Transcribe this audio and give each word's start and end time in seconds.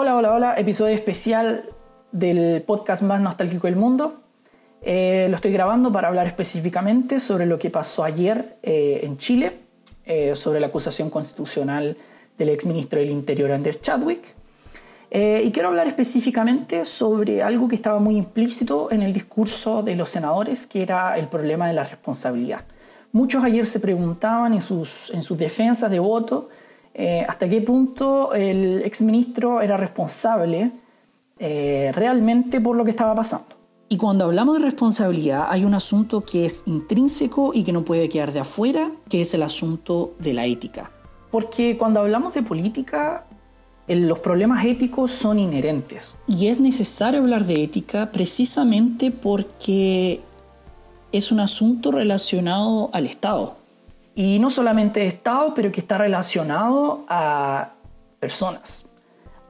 Hola, 0.00 0.14
hola, 0.14 0.32
hola, 0.32 0.54
episodio 0.56 0.94
especial 0.94 1.64
del 2.12 2.62
podcast 2.62 3.02
más 3.02 3.20
nostálgico 3.20 3.66
del 3.66 3.74
mundo. 3.74 4.20
Eh, 4.80 5.26
lo 5.28 5.34
estoy 5.34 5.50
grabando 5.50 5.90
para 5.90 6.06
hablar 6.06 6.28
específicamente 6.28 7.18
sobre 7.18 7.46
lo 7.46 7.58
que 7.58 7.68
pasó 7.68 8.04
ayer 8.04 8.58
eh, 8.62 9.00
en 9.02 9.16
Chile, 9.16 9.54
eh, 10.04 10.36
sobre 10.36 10.60
la 10.60 10.68
acusación 10.68 11.10
constitucional 11.10 11.96
del 12.38 12.48
exministro 12.50 13.00
del 13.00 13.10
Interior, 13.10 13.50
Anders 13.50 13.80
Chadwick. 13.80 14.36
y 15.10 15.50
quiero 15.50 15.70
hablar 15.70 15.88
específicamente 15.88 16.84
sobre 16.84 17.42
algo 17.42 17.66
que 17.66 17.74
estaba 17.74 17.98
muy 17.98 18.18
implícito 18.18 18.92
en 18.92 19.02
el 19.02 19.12
discurso 19.12 19.82
de 19.82 19.96
los 19.96 20.10
senadores, 20.10 20.68
que 20.68 20.80
era 20.80 21.18
el 21.18 21.26
problema 21.26 21.66
de 21.66 21.72
la 21.72 21.82
responsabilidad. 21.82 22.60
Muchos 23.10 23.42
ayer 23.42 23.66
se 23.66 23.80
preguntaban 23.80 24.52
en 24.52 24.60
sus, 24.60 25.10
en 25.10 25.22
sus 25.22 25.36
defensas 25.36 25.90
de 25.90 25.98
voto 25.98 26.50
hasta 27.28 27.48
qué 27.48 27.60
punto 27.60 28.34
el 28.34 28.82
exministro 28.82 29.60
era 29.60 29.76
responsable 29.76 30.72
realmente 31.38 32.60
por 32.60 32.76
lo 32.76 32.84
que 32.84 32.90
estaba 32.90 33.14
pasando. 33.14 33.46
Y 33.88 33.96
cuando 33.96 34.24
hablamos 34.24 34.58
de 34.58 34.64
responsabilidad 34.64 35.46
hay 35.48 35.64
un 35.64 35.74
asunto 35.74 36.22
que 36.22 36.44
es 36.44 36.64
intrínseco 36.66 37.52
y 37.54 37.62
que 37.64 37.72
no 37.72 37.84
puede 37.84 38.08
quedar 38.08 38.32
de 38.32 38.40
afuera, 38.40 38.90
que 39.08 39.20
es 39.20 39.32
el 39.32 39.42
asunto 39.42 40.14
de 40.18 40.34
la 40.34 40.44
ética. 40.44 40.90
Porque 41.30 41.78
cuando 41.78 42.00
hablamos 42.00 42.34
de 42.34 42.42
política, 42.42 43.24
los 43.86 44.18
problemas 44.18 44.64
éticos 44.64 45.12
son 45.12 45.38
inherentes. 45.38 46.18
Y 46.26 46.48
es 46.48 46.58
necesario 46.58 47.20
hablar 47.20 47.44
de 47.44 47.62
ética 47.62 48.10
precisamente 48.10 49.10
porque 49.10 50.20
es 51.12 51.30
un 51.32 51.40
asunto 51.40 51.92
relacionado 51.92 52.90
al 52.92 53.06
Estado. 53.06 53.57
Y 54.18 54.40
no 54.40 54.50
solamente 54.50 55.06
Estado, 55.06 55.54
pero 55.54 55.70
que 55.70 55.78
está 55.80 55.96
relacionado 55.96 57.04
a 57.08 57.68
personas 58.18 58.88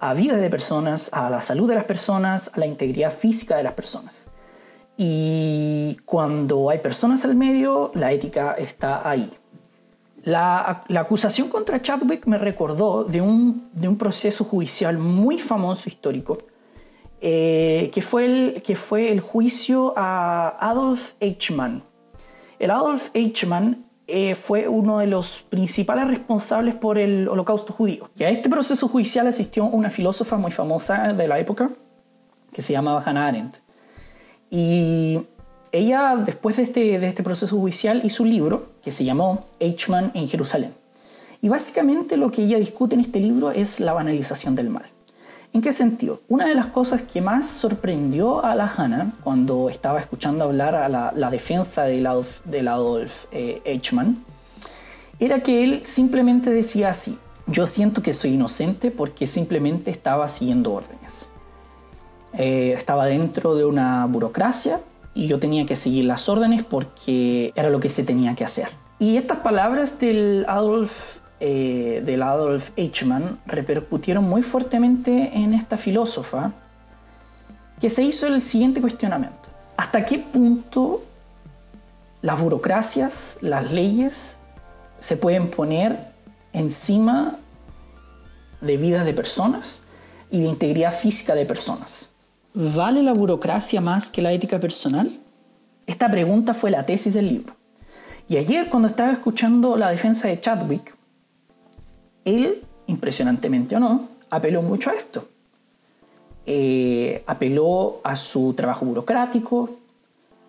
a 0.00 0.14
vida 0.14 0.36
de 0.36 0.50
personas, 0.50 1.10
a 1.12 1.30
la 1.30 1.40
salud 1.40 1.68
de 1.68 1.74
las 1.74 1.84
personas, 1.84 2.50
a 2.54 2.60
la 2.60 2.66
integridad 2.66 3.12
física 3.12 3.56
de 3.56 3.62
las 3.62 3.74
personas. 3.74 4.30
Y 4.96 5.96
cuando 6.04 6.70
hay 6.70 6.78
personas 6.78 7.24
al 7.24 7.34
medio, 7.34 7.92
la 7.94 8.12
ética 8.12 8.52
está 8.52 9.08
ahí. 9.08 9.30
La, 10.24 10.84
acusación 10.96 11.48
contra 11.48 11.80
Chadwick 11.80 12.26
me 12.26 12.38
recordó 12.38 13.04
de 13.04 13.20
un, 13.20 13.70
de 13.72 13.88
un 13.88 13.96
proceso 13.96 14.44
judicial 14.44 14.98
muy 14.98 15.38
famoso 15.38 15.88
histórico, 15.88 16.38
eh, 17.20 17.90
que, 17.92 18.02
fue 18.02 18.26
el, 18.26 18.62
que 18.62 18.76
fue 18.76 19.10
el 19.10 19.20
juicio 19.20 19.94
a 19.96 20.56
Adolf 20.60 21.14
Eichmann. 21.20 21.82
El 22.58 22.70
Adolf 22.70 23.10
Eichmann 23.14 23.86
eh, 24.08 24.36
fue 24.36 24.68
uno 24.68 24.98
de 24.98 25.06
los 25.06 25.42
principales 25.48 26.06
responsables 26.06 26.74
por 26.76 26.96
el 26.96 27.28
holocausto 27.28 27.72
judío. 27.72 28.08
Y 28.16 28.22
a 28.22 28.30
este 28.30 28.48
proceso 28.48 28.86
judicial 28.86 29.26
asistió 29.26 29.64
una 29.64 29.90
filósofa 29.90 30.36
muy 30.36 30.52
famosa 30.52 31.12
de 31.12 31.26
la 31.26 31.38
época 31.38 31.70
que 32.52 32.62
se 32.62 32.72
llamaba 32.72 33.02
Hannah 33.04 33.26
Arendt. 33.26 33.56
Y 34.48 35.18
ella, 35.72 36.16
después 36.24 36.56
de 36.56 36.62
este, 36.62 36.98
de 36.98 37.06
este 37.06 37.22
proceso 37.24 37.56
judicial, 37.56 38.00
hizo 38.04 38.22
un 38.22 38.30
libro 38.30 38.68
que 38.82 38.92
se 38.92 39.04
llamó 39.04 39.40
Eichmann 39.58 40.12
en 40.14 40.28
Jerusalén. 40.28 40.72
Y 41.42 41.48
básicamente 41.48 42.16
lo 42.16 42.30
que 42.30 42.42
ella 42.42 42.58
discute 42.58 42.94
en 42.94 43.00
este 43.00 43.20
libro 43.20 43.50
es 43.50 43.80
la 43.80 43.92
banalización 43.92 44.54
del 44.54 44.70
mal. 44.70 44.86
¿En 45.56 45.62
qué 45.62 45.72
sentido? 45.72 46.20
Una 46.28 46.46
de 46.46 46.54
las 46.54 46.66
cosas 46.66 47.00
que 47.00 47.22
más 47.22 47.46
sorprendió 47.46 48.44
a 48.44 48.54
la 48.54 48.66
Hannah 48.66 49.14
cuando 49.24 49.70
estaba 49.70 49.98
escuchando 49.98 50.44
hablar 50.44 50.74
a 50.74 50.86
la, 50.90 51.30
defensa 51.30 51.84
del 51.84 52.06
Adolf, 52.06 52.44
del 52.44 52.68
Adolf 52.68 53.24
eh, 53.32 53.62
Eichmann 53.64 54.22
era 55.18 55.42
que 55.42 55.64
él 55.64 55.80
simplemente 55.84 56.50
decía 56.50 56.90
así, 56.90 57.18
yo 57.46 57.64
siento 57.64 58.02
que 58.02 58.12
soy 58.12 58.34
inocente 58.34 58.90
porque 58.90 59.26
simplemente 59.26 59.90
estaba 59.90 60.28
siguiendo 60.28 60.74
órdenes. 60.74 61.30
Eh, 62.34 62.74
estaba 62.76 63.06
dentro 63.06 63.54
de 63.54 63.64
una 63.64 64.04
burocracia 64.04 64.80
y 65.14 65.26
yo 65.26 65.38
tenía 65.38 65.64
que 65.64 65.74
seguir 65.74 66.04
las 66.04 66.28
órdenes 66.28 66.64
porque 66.64 67.54
era 67.56 67.70
lo 67.70 67.80
que 67.80 67.88
se 67.88 68.04
tenía 68.04 68.34
que 68.34 68.44
hacer. 68.44 68.68
Y 68.98 69.16
estas 69.16 69.38
palabras 69.38 69.98
del 69.98 70.44
Adolf 70.48 71.16
eh, 71.38 72.02
del 72.04 72.22
Adolf 72.22 72.70
Eichmann 72.76 73.38
repercutieron 73.46 74.24
muy 74.24 74.42
fuertemente 74.42 75.32
en 75.34 75.52
esta 75.52 75.76
filósofa 75.76 76.52
que 77.80 77.90
se 77.90 78.02
hizo 78.02 78.26
el 78.26 78.42
siguiente 78.42 78.80
cuestionamiento. 78.80 79.36
¿Hasta 79.76 80.06
qué 80.06 80.18
punto 80.18 81.04
las 82.22 82.40
burocracias, 82.40 83.36
las 83.42 83.70
leyes, 83.70 84.38
se 84.98 85.18
pueden 85.18 85.50
poner 85.50 85.98
encima 86.54 87.36
de 88.62 88.78
vidas 88.78 89.04
de 89.04 89.12
personas 89.12 89.82
y 90.30 90.40
de 90.40 90.46
integridad 90.46 90.92
física 90.92 91.34
de 91.34 91.44
personas? 91.44 92.10
¿Vale 92.54 93.02
la 93.02 93.12
burocracia 93.12 93.82
más 93.82 94.08
que 94.08 94.22
la 94.22 94.32
ética 94.32 94.58
personal? 94.58 95.20
Esta 95.86 96.10
pregunta 96.10 96.54
fue 96.54 96.70
la 96.70 96.86
tesis 96.86 97.12
del 97.12 97.28
libro. 97.28 97.54
Y 98.28 98.38
ayer 98.38 98.70
cuando 98.70 98.88
estaba 98.88 99.12
escuchando 99.12 99.76
la 99.76 99.90
defensa 99.90 100.28
de 100.28 100.40
Chadwick, 100.40 100.95
él, 102.26 102.60
impresionantemente 102.86 103.76
o 103.76 103.80
no, 103.80 104.08
apeló 104.28 104.60
mucho 104.60 104.90
a 104.90 104.94
esto. 104.94 105.26
Eh, 106.44 107.24
apeló 107.26 107.98
a 108.04 108.14
su 108.14 108.52
trabajo 108.52 108.84
burocrático, 108.84 109.70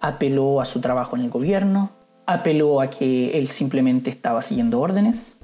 apeló 0.00 0.60
a 0.60 0.66
su 0.66 0.80
trabajo 0.80 1.16
en 1.16 1.22
el 1.22 1.30
gobierno, 1.30 1.90
apeló 2.26 2.80
a 2.80 2.90
que 2.90 3.38
él 3.38 3.48
simplemente 3.48 4.10
estaba 4.10 4.42
siguiendo 4.42 4.80
órdenes. 4.80 5.36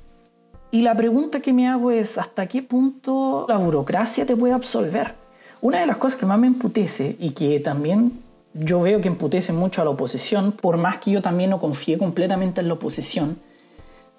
Y 0.71 0.83
la 0.83 0.95
pregunta 0.95 1.41
que 1.41 1.53
me 1.53 1.69
hago 1.69 1.91
es, 1.91 2.19
¿hasta 2.19 2.47
qué 2.47 2.63
punto 2.63 3.47
la 3.49 3.57
burocracia 3.57 4.27
te 4.27 4.37
puede 4.37 4.53
absolver? 4.53 5.15
Una 5.61 5.81
de 5.81 5.87
las 5.87 5.97
cosas 5.97 6.19
que 6.19 6.27
más 6.27 6.39
me 6.39 6.47
emputece 6.47 7.17
y 7.19 7.31
que 7.31 7.59
también 7.61 8.21
yo 8.53 8.81
veo 8.81 9.01
que 9.01 9.09
emputece 9.09 9.53
mucho 9.53 9.81
a 9.81 9.85
la 9.85 9.91
oposición, 9.91 10.53
por 10.53 10.77
más 10.77 10.99
que 10.99 11.11
yo 11.11 11.23
también 11.23 11.51
no 11.51 11.61
confíe 11.61 11.99
completamente 11.99 12.61
en 12.61 12.69
la 12.69 12.75
oposición, 12.75 13.39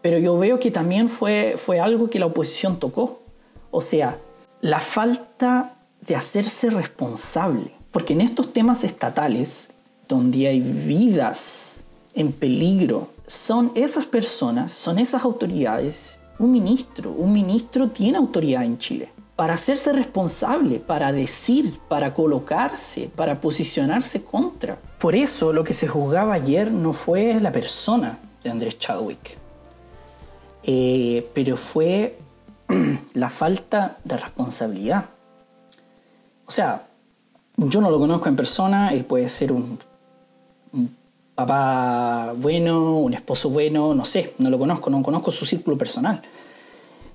pero 0.07 0.19
yo 0.19 0.38
veo 0.38 0.57
que 0.57 0.72
también 0.72 1.09
fue, 1.09 1.56
fue 1.57 1.81
algo 1.81 2.09
que 2.09 2.18
la 2.18 2.28
oposición 2.28 2.79
tocó. 2.79 3.19
O 3.72 3.81
sea, 3.81 4.18
la 4.62 4.79
falta 4.79 5.75
de 6.00 6.16
hacerse 6.16 6.69
responsable. 6.69 7.73
Porque 7.91 8.13
en 8.13 8.22
estos 8.22 8.53
temas 8.53 8.85
estatales, 8.85 9.69
donde 10.07 10.47
hay 10.47 10.62
vidas 10.62 11.81
en 12.13 12.31
peligro, 12.31 13.09
son 13.25 13.73
esas 13.75 14.06
personas, 14.06 14.72
son 14.72 14.97
esas 14.97 15.25
autoridades, 15.25 16.19
un 16.39 16.53
ministro, 16.53 17.12
un 17.12 17.34
ministro 17.34 17.89
tiene 17.89 18.18
autoridad 18.18 18.63
en 18.63 18.78
Chile 18.78 19.09
para 19.35 19.56
hacerse 19.56 19.91
responsable, 19.91 20.79
para 20.79 21.12
decir, 21.12 21.79
para 21.89 22.13
colocarse, 22.13 23.09
para 23.13 23.41
posicionarse 23.41 24.24
contra. 24.24 24.79
Por 25.00 25.18
eso 25.18 25.51
lo 25.51 25.66
que 25.66 25.74
se 25.74 25.89
juzgaba 25.89 26.35
ayer 26.35 26.72
no 26.72 26.94
fue 26.94 27.38
la 27.41 27.51
persona 27.51 28.19
de 28.41 28.50
Andrés 28.51 28.79
Chadwick, 28.79 29.38
eh, 30.70 31.26
pero 31.34 31.56
fue 31.56 32.18
la 33.14 33.30
falta 33.30 33.98
de 34.04 34.18
responsabilidad. 34.18 35.06
O 36.46 36.52
sea, 36.52 36.88
yo 37.56 37.82
no 37.82 37.90
lo 37.90 37.98
conozco 37.98 38.28
en 38.28 38.36
persona, 38.36 38.90
él 38.94 39.06
puede 39.06 39.30
ser 39.30 39.54
un, 39.54 39.80
papá 41.34 42.34
bueno, 42.36 42.98
un 42.98 43.14
esposo 43.14 43.50
bueno, 43.50 43.96
no 43.96 44.04
sé, 44.04 44.34
no 44.40 44.50
lo 44.50 44.60
conozco, 44.60 44.90
no 44.90 45.02
conozco 45.02 45.32
su 45.32 45.46
círculo 45.46 45.78
personal. 45.78 46.22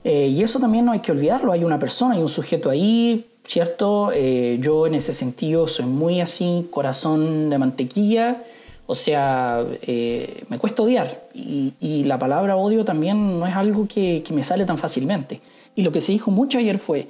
Eh, 0.02 0.28
y 0.28 0.42
eso 0.42 0.58
también 0.58 0.86
no 0.86 0.92
hay 0.92 1.00
que 1.00 1.12
olvidarlo, 1.12 1.52
hay 1.52 1.62
una 1.62 1.78
persona, 1.78 2.14
hay 2.14 2.22
un 2.22 2.28
sujeto 2.28 2.70
ahí, 2.70 3.26
¿cierto? 3.44 4.10
Eh, 4.12 4.58
yo 4.62 4.86
en 4.86 4.94
ese 4.94 5.12
sentido 5.12 5.68
soy 5.68 5.84
muy 5.84 6.20
así, 6.20 6.68
corazón 6.70 7.50
de 7.50 7.58
mantequilla, 7.58 8.42
o 8.92 8.94
sea, 8.94 9.64
eh, 9.80 10.44
me 10.50 10.58
cuesta 10.58 10.82
odiar 10.82 11.22
y, 11.32 12.04
la 12.04 12.18
palabra 12.18 12.56
odio 12.56 12.84
también 12.84 13.40
no 13.40 13.46
es 13.46 13.56
algo 13.56 13.88
que, 13.88 14.22
me 14.34 14.44
sale 14.44 14.66
tan 14.66 14.76
fácilmente. 14.76 15.40
Y 15.74 15.82
lo 15.82 15.92
que 15.92 16.02
se 16.02 16.12
dijo 16.12 16.30
mucho 16.30 16.58
ayer 16.58 16.78
fue, 16.78 17.08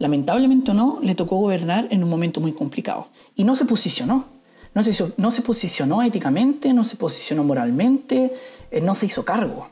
lamentablemente 0.00 0.72
o 0.72 0.74
no, 0.74 0.98
le 1.00 1.14
tocó 1.14 1.36
gobernar 1.36 1.86
en 1.90 2.02
un 2.02 2.10
momento 2.10 2.40
muy 2.40 2.52
complicado. 2.52 3.06
Y 3.36 3.44
no 3.44 3.54
se 3.54 3.66
posicionó. 3.66 4.24
No 4.74 4.82
se, 4.82 5.04
no 5.16 5.30
se 5.30 5.42
posicionó 5.42 6.02
éticamente, 6.02 6.74
no 6.74 6.82
se 6.82 6.96
posicionó 6.96 7.44
moralmente, 7.44 8.32
eh, 8.72 8.80
no 8.80 8.96
se 8.96 9.06
hizo 9.06 9.24
cargo. 9.24 9.68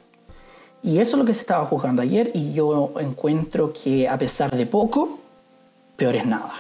Y 0.85 0.99
eso 0.99 1.17
es 1.17 1.19
lo 1.19 1.25
que 1.25 1.35
se 1.35 1.41
estaba 1.41 1.67
juzgando 1.67 2.01
ayer 2.01 2.31
y 2.33 2.53
yo 2.53 2.93
encuentro 3.01 3.73
que 3.73 4.09
a 4.09 4.17
pesar 4.17 4.57
de 4.57 4.67
poco, 4.67 5.19
peor 5.97 6.15
es 6.15 6.27
nada. 6.27 6.55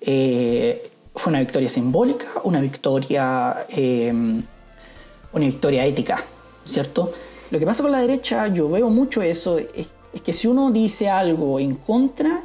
Eh, 0.00 0.89
fue 1.14 1.30
una 1.30 1.40
victoria 1.40 1.68
simbólica, 1.68 2.26
una 2.44 2.60
victoria, 2.60 3.66
eh, 3.68 4.12
una 4.12 5.44
victoria 5.44 5.84
ética, 5.84 6.24
¿cierto? 6.64 7.12
Lo 7.50 7.58
que 7.58 7.66
pasa 7.66 7.82
con 7.82 7.92
la 7.92 7.98
derecha, 7.98 8.46
yo 8.48 8.68
veo 8.68 8.90
mucho 8.90 9.22
eso, 9.22 9.58
es, 9.58 9.88
que 10.22 10.32
si 10.32 10.46
uno 10.46 10.70
dice 10.70 11.08
algo 11.08 11.58
en 11.58 11.74
contra, 11.74 12.42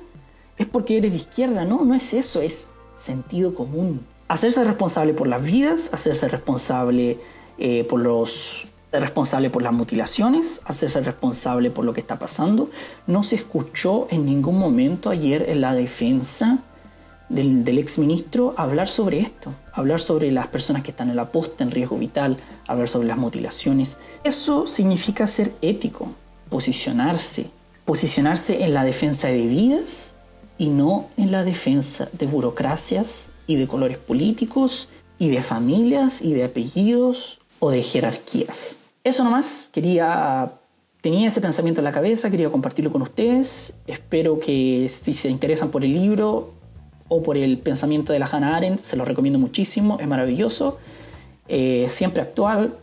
es 0.58 0.68
porque 0.68 0.98
eres 0.98 1.12
de 1.12 1.18
izquierda, 1.18 1.66
no, 1.66 1.86
no 1.86 1.94
es 1.94 2.14
eso, 2.14 2.42
es 2.42 2.72
sentido 2.96 3.54
común. 3.54 4.06
Hacerse 4.28 4.64
responsable 4.64 5.14
por 5.14 5.28
las 5.28 5.44
vidas, 5.44 5.90
hacerse 5.94 6.28
responsable 6.28 7.20
eh, 7.60 7.84
por, 7.84 8.00
los, 8.00 8.72
responsable 8.92 9.52
por 9.52 9.62
las 9.62 9.74
mutilaciones, 9.74 10.62
hacerse 10.66 11.02
responsable 11.02 11.70
por 11.70 11.86
lo 11.86 11.94
que 11.94 12.02
está 12.02 12.18
pasando. 12.18 12.70
No 13.06 13.22
se 13.22 13.36
escuchó 13.36 14.08
en 14.10 14.26
ningún 14.26 14.58
momento 14.58 15.12
ayer 15.12 15.50
en 15.50 15.62
la 15.62 15.76
defensa 15.76 16.60
del, 17.30 17.64
del 17.64 17.78
exministro 17.78 18.54
hablar 18.58 18.88
sobre 18.88 19.20
esto, 19.20 19.54
hablar 19.74 20.00
sobre 20.00 20.32
las 20.32 20.48
personas 20.48 20.84
que 20.84 20.92
están 20.92 21.10
en 21.10 21.16
la 21.16 21.32
posta 21.32 21.64
en 21.64 21.72
riesgo 21.72 21.98
vital, 21.98 22.38
hablar 22.68 22.88
sobre 22.88 23.08
las 23.08 23.18
mutilaciones. 23.18 23.98
Eso 24.24 24.68
significa 24.68 25.28
ser 25.28 25.54
ético, 25.62 26.08
posicionarse, 26.50 27.48
posicionarse 27.86 28.64
en 28.64 28.74
la 28.74 28.84
defensa 28.84 29.28
de 29.28 29.46
vidas 29.48 30.14
y 30.58 30.70
no 30.70 31.08
en 31.18 31.32
la 31.32 31.44
defensa 31.44 32.10
de 32.14 32.28
burocracias 32.28 33.28
y 33.48 33.56
de 33.56 33.68
colores 33.68 33.98
políticos 33.98 34.90
y 35.20 35.30
de 35.30 35.42
familias 35.42 36.22
y 36.22 36.34
de 36.34 36.46
apellidos 36.46 37.40
o 37.60 37.72
de 37.72 37.82
jerarquías. 37.82 38.78
Eso 39.04 39.24
nomás, 39.24 39.70
quería 39.72 40.52
tenía 41.06 41.28
ese 41.28 41.40
pensamiento 41.40 41.82
en 41.82 41.86
la 41.86 41.92
cabeza, 41.92 42.32
quería 42.32 42.50
compartirlo 42.50 42.92
con 42.92 43.04
ustedes. 43.04 43.76
Espero 43.86 44.40
que 44.40 44.90
si 44.92 45.14
se 45.14 45.30
interesan 45.30 45.70
por 45.70 45.86
el 45.86 45.94
libro 45.94 46.55
o 47.08 47.22
por 47.22 47.38
el 47.38 47.58
pensamiento 47.58 48.14
de 48.14 48.20
la 48.20 48.26
Hannah 48.26 48.56
Arendt, 48.56 48.82
se 48.82 48.96
lo 48.96 49.06
recomiendo 49.06 49.40
muchísimo, 49.40 49.98
es 50.00 50.08
maravilloso, 50.08 50.80
eh, 51.48 51.86
siempre 51.90 52.22
actual, 52.22 52.78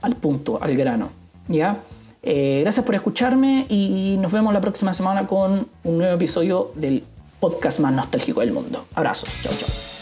al 0.00 0.16
punto, 0.16 0.58
al 0.62 0.76
grano. 0.76 1.10
¿ya? 1.48 1.78
Eh, 2.22 2.60
gracias 2.62 2.84
por 2.86 2.94
escucharme 2.94 3.66
y 3.68 4.16
nos 4.18 4.32
vemos 4.32 4.52
la 4.54 4.60
próxima 4.60 4.92
semana 4.92 5.26
con 5.26 5.68
un 5.84 5.98
nuevo 5.98 6.14
episodio 6.14 6.72
del 6.74 7.04
podcast 7.38 7.80
más 7.80 7.92
nostálgico 7.92 8.40
del 8.40 8.52
mundo. 8.52 8.86
Abrazos, 8.94 9.28
chao, 9.42 9.52
chao. 9.52 9.93